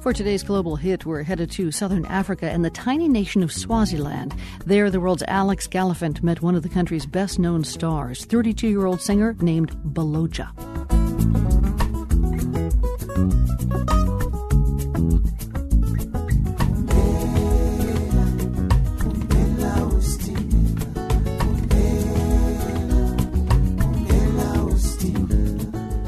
For 0.00 0.12
today's 0.12 0.44
global 0.44 0.76
hit, 0.76 1.04
we're 1.04 1.24
headed 1.24 1.50
to 1.52 1.72
southern 1.72 2.06
Africa 2.06 2.48
and 2.48 2.64
the 2.64 2.70
tiny 2.70 3.08
nation 3.08 3.42
of 3.42 3.52
Swaziland. 3.52 4.32
There, 4.64 4.90
the 4.90 5.00
world's 5.00 5.24
Alex 5.26 5.66
Gallafent 5.66 6.22
met 6.22 6.40
one 6.40 6.54
of 6.54 6.62
the 6.62 6.68
country's 6.68 7.04
best 7.04 7.40
known 7.40 7.64
stars, 7.64 8.24
32 8.24 8.68
year 8.68 8.86
old 8.86 9.00
singer 9.00 9.34
named 9.40 9.72
Bholoja. 9.78 10.50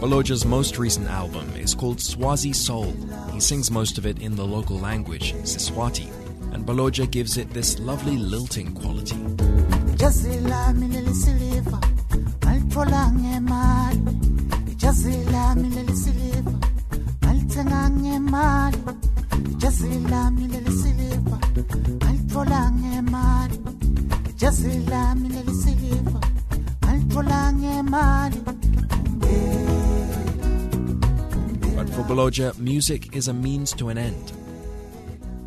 Bholoja's 0.00 0.44
most 0.44 0.78
recent 0.78 1.08
album 1.08 1.50
is 1.70 1.74
called 1.76 2.00
Swazi 2.00 2.52
Soul. 2.52 2.92
He 3.32 3.38
sings 3.38 3.70
most 3.70 3.96
of 3.96 4.04
it 4.04 4.20
in 4.20 4.34
the 4.34 4.44
local 4.44 4.76
language, 4.76 5.34
Siswati, 5.44 6.08
and 6.52 6.66
Bholoja 6.66 7.08
gives 7.08 7.36
it 7.36 7.48
this 7.50 7.78
lovely 7.78 8.16
lilting 8.16 8.74
quality. 8.74 9.16
But 27.90 28.39
Bholoja, 32.10 32.58
music 32.58 33.14
is 33.14 33.28
a 33.28 33.32
means 33.32 33.72
to 33.74 33.88
an 33.88 33.96
end. 33.96 34.32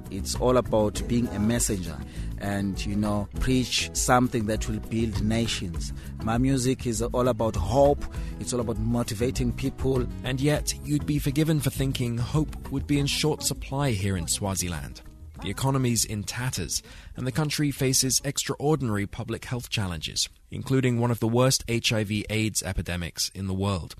It's 0.09 0.35
all 0.35 0.55
about 0.55 1.05
being 1.09 1.27
a 1.27 1.39
messenger 1.39 1.97
and, 2.37 2.85
you 2.85 2.95
know, 2.95 3.27
preach 3.41 3.89
something 3.91 4.45
that 4.45 4.69
will 4.69 4.79
build 4.79 5.21
nations. 5.21 5.91
My 6.23 6.37
music 6.37 6.87
is 6.87 7.01
all 7.01 7.27
about 7.27 7.57
hope, 7.57 8.05
it's 8.39 8.53
all 8.53 8.61
about 8.61 8.79
motivating 8.79 9.51
people. 9.51 10.07
And 10.23 10.39
yet, 10.39 10.73
you'd 10.85 11.05
be 11.05 11.19
forgiven 11.19 11.59
for 11.59 11.69
thinking 11.69 12.17
hope 12.17 12.71
would 12.71 12.87
be 12.87 12.97
in 12.97 13.07
short 13.07 13.43
supply 13.43 13.91
here 13.91 14.15
in 14.15 14.29
Swaziland. 14.29 15.01
The 15.41 15.49
economy's 15.49 16.05
in 16.05 16.23
tatters, 16.23 16.81
and 17.17 17.27
the 17.27 17.33
country 17.33 17.71
faces 17.71 18.21
extraordinary 18.23 19.05
public 19.05 19.43
health 19.43 19.69
challenges, 19.69 20.29
including 20.49 20.97
one 20.97 21.11
of 21.11 21.19
the 21.19 21.27
worst 21.27 21.65
HIV 21.69 22.23
AIDS 22.29 22.63
epidemics 22.63 23.31
in 23.35 23.47
the 23.47 23.53
world. 23.53 23.95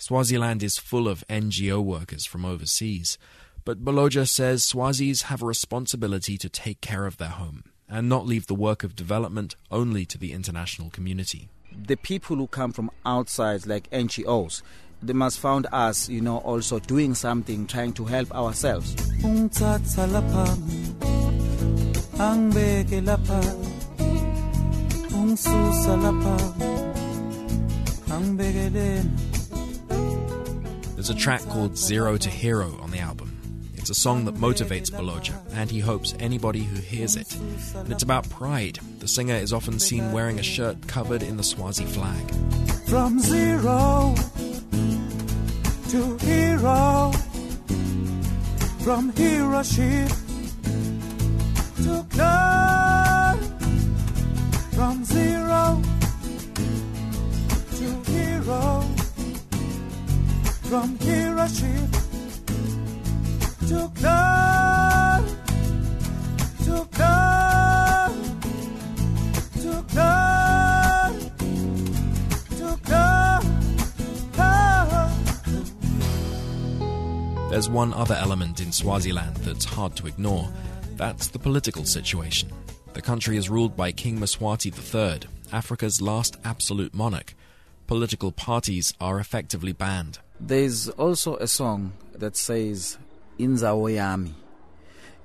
Swaziland 0.00 0.62
is 0.62 0.78
full 0.78 1.08
of 1.08 1.24
NGO 1.28 1.82
workers 1.82 2.24
from 2.24 2.44
overseas, 2.44 3.18
but 3.64 3.84
Bholoja 3.84 4.28
says 4.28 4.64
Swazis 4.64 5.22
have 5.24 5.42
a 5.42 5.46
responsibility 5.46 6.38
to 6.38 6.48
take 6.48 6.80
care 6.80 7.04
of 7.04 7.16
their 7.16 7.30
home 7.30 7.64
and 7.88 8.08
not 8.08 8.24
leave 8.24 8.46
the 8.46 8.54
work 8.54 8.84
of 8.84 8.94
development 8.94 9.56
only 9.72 10.06
to 10.06 10.16
the 10.16 10.32
international 10.32 10.88
community. 10.90 11.48
The 11.76 11.96
people 11.96 12.36
who 12.36 12.46
come 12.46 12.72
from 12.72 12.92
outside, 13.04 13.66
like 13.66 13.90
NGOs, 13.90 14.62
they 15.02 15.12
must 15.12 15.40
find 15.40 15.66
us, 15.72 16.08
you 16.08 16.20
know, 16.20 16.38
also 16.38 16.78
doing 16.78 17.14
something, 17.14 17.66
trying 17.66 17.92
to 17.94 18.04
help 18.04 18.32
ourselves. 18.32 18.94
There's 30.98 31.10
a 31.10 31.14
track 31.14 31.42
called 31.42 31.78
Zero 31.78 32.16
to 32.16 32.28
Hero 32.28 32.76
on 32.82 32.90
the 32.90 32.98
album. 32.98 33.30
It's 33.76 33.88
a 33.88 33.94
song 33.94 34.24
that 34.24 34.34
motivates 34.34 34.90
Bholoja, 34.90 35.32
and 35.52 35.70
he 35.70 35.78
hopes 35.78 36.12
anybody 36.18 36.64
who 36.64 36.80
hears 36.80 37.14
it. 37.14 37.32
And 37.76 37.92
it's 37.92 38.02
about 38.02 38.28
pride. 38.30 38.80
The 38.98 39.06
singer 39.06 39.36
is 39.36 39.52
often 39.52 39.78
seen 39.78 40.10
wearing 40.10 40.40
a 40.40 40.42
shirt 40.42 40.88
covered 40.88 41.22
in 41.22 41.36
the 41.36 41.44
Swazi 41.44 41.84
flag. 41.84 42.28
From 42.88 43.20
zero 43.20 44.16
to 45.90 46.16
hero, 46.26 47.12
from 48.80 49.12
hero 49.12 49.62
ship 49.62 50.08
to 51.76 52.04
glory, 52.10 53.38
from 54.74 55.04
zero 55.04 55.80
to 57.76 58.10
hero, 58.10 58.77
from 60.68 60.98
hero 60.98 61.46
ship 61.46 61.90
to 63.68 63.90
glory, 63.94 65.24
to 66.64 66.86
glory, 66.92 68.12
to 69.54 69.82
glory, 69.92 71.16
to 72.58 72.68
glory. 72.84 73.48
There's 77.50 77.70
one 77.70 77.94
other 77.94 78.14
element 78.16 78.60
in 78.60 78.70
Swaziland 78.70 79.36
that's 79.36 79.64
hard 79.64 79.96
to 79.96 80.06
ignore. 80.06 80.50
That's 80.96 81.28
the 81.28 81.38
political 81.38 81.86
situation. 81.86 82.50
The 82.92 83.00
country 83.00 83.38
is 83.38 83.48
ruled 83.48 83.74
by 83.74 83.92
King 83.92 84.18
Mswati 84.18 84.70
III, 84.76 85.20
Africa's 85.50 86.02
last 86.02 86.36
absolute 86.44 86.92
monarch. 86.92 87.32
Political 87.88 88.32
parties 88.32 88.92
are 89.00 89.18
effectively 89.18 89.72
banned. 89.72 90.18
There's 90.38 90.90
also 90.90 91.36
a 91.36 91.46
song 91.46 91.94
that 92.12 92.36
says, 92.36 92.98
Inzawo 93.38 93.90
Yami, 93.90 94.34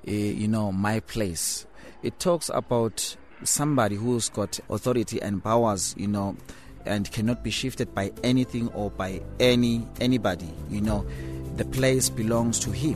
uh, 0.07 0.11
you 0.11 0.47
know, 0.47 0.71
my 0.71 1.01
place. 1.01 1.67
It 2.03 2.21
talks 2.21 2.49
about 2.53 3.17
somebody 3.43 3.97
who's 3.97 4.29
got 4.29 4.61
authority 4.69 5.21
and 5.21 5.43
powers, 5.43 5.93
you 5.97 6.07
know, 6.07 6.37
and 6.85 7.11
cannot 7.11 7.43
be 7.43 7.51
shifted 7.51 7.93
by 7.93 8.13
anything 8.23 8.69
or 8.69 8.89
by 8.89 9.21
any 9.41 9.85
anybody, 9.99 10.49
you 10.69 10.79
know. 10.79 11.05
The 11.57 11.65
place 11.65 12.09
belongs 12.09 12.59
to 12.59 12.71
him. 12.71 12.95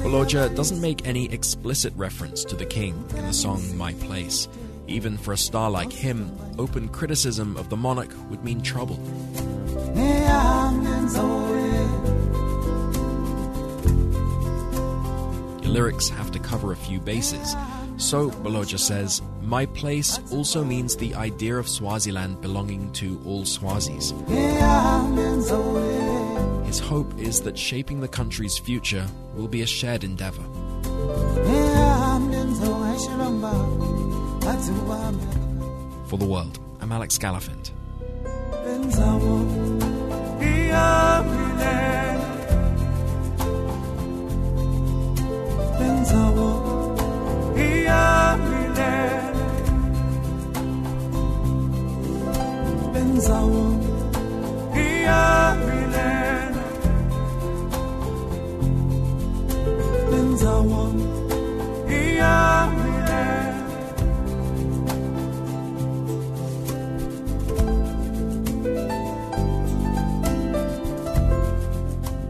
Bholoja 0.00 0.54
doesn't 0.54 0.80
make 0.80 1.06
any 1.06 1.32
explicit 1.32 1.92
reference 1.96 2.44
to 2.44 2.54
the 2.54 2.64
king 2.64 3.04
in 3.16 3.26
the 3.26 3.32
song 3.32 3.76
My 3.76 3.92
Place. 3.94 4.48
Even 4.86 5.18
for 5.18 5.32
a 5.32 5.36
star 5.36 5.70
like 5.70 5.92
him, 5.92 6.30
open 6.58 6.88
criticism 6.88 7.56
of 7.56 7.68
the 7.68 7.76
monarch 7.76 8.12
would 8.30 8.44
mean 8.44 8.62
trouble. 8.62 8.98
Your 15.62 15.72
lyrics 15.72 16.08
have 16.08 16.30
to 16.32 16.38
cover 16.38 16.72
a 16.72 16.76
few 16.76 17.00
bases. 17.00 17.54
So, 17.98 18.30
Bholoja 18.30 18.78
says, 18.78 19.22
My 19.42 19.66
place 19.66 20.20
also 20.30 20.64
means 20.64 20.96
the 20.96 21.14
idea 21.16 21.56
of 21.56 21.68
Swaziland 21.68 22.40
belonging 22.40 22.92
to 22.92 23.20
all 23.26 23.42
Swazis. 23.42 24.14
His 26.64 26.78
hope 26.78 27.18
is 27.18 27.42
that 27.42 27.58
shaping 27.58 28.00
the 28.00 28.06
country's 28.06 28.56
future 28.56 29.04
will 29.34 29.48
be 29.48 29.62
a 29.62 29.66
shared 29.66 30.04
endeavor. 30.04 30.44
For 36.06 36.18
the 36.18 36.26
world, 36.26 36.60
I'm 36.80 36.92
Alex 36.92 37.18
Gallafent. 37.18 37.72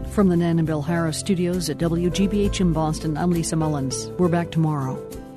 From 0.09 0.29
the 0.29 0.37
Nan 0.37 0.57
and 0.57 0.65
Bill 0.65 0.81
Harris 0.81 1.17
studios 1.17 1.69
at 1.69 1.77
WGBH 1.77 2.59
in 2.61 2.73
Boston, 2.73 3.15
I'm 3.15 3.29
Lisa 3.29 3.55
Mullins. 3.55 4.09
We're 4.17 4.27
back 4.27 4.49
tomorrow. 4.49 5.18